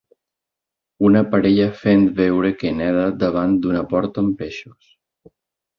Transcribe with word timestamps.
Una 1.09 1.21
parella 1.33 1.67
fent 1.83 2.07
veure 2.21 2.53
que 2.63 2.73
neda 2.81 3.07
davant 3.27 3.57
d'una 3.63 3.87
porta 3.95 4.25
amb 4.27 4.39
peixos 4.45 4.95